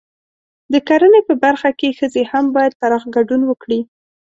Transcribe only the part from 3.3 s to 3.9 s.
وکړي.